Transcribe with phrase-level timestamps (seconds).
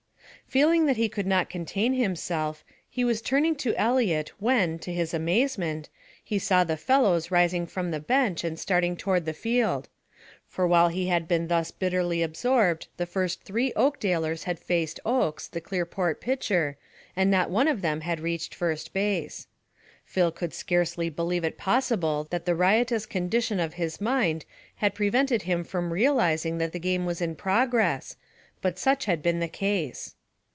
[0.47, 5.13] Feeling that he could not contain himself, he was turning to Eliot when, to his
[5.13, 5.87] amazement,
[6.21, 9.87] he saw the fellows rising from the bench and starting toward the field;
[10.49, 15.47] for while he had been thus bitterly absorbed the first three Oakdalers had faced Oakes,
[15.47, 16.75] the Clearport pitcher,
[17.15, 19.47] and not one of them had reached first base.
[20.03, 24.43] Phil could scarcely believe it possible that the riotous condition of his mind
[24.75, 28.17] had prevented him from realizing that the game was in progress,
[28.61, 30.15] but such had been the case.